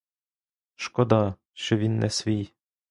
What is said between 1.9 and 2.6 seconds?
не свій.